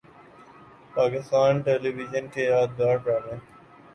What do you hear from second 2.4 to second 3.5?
یادگار ڈرامے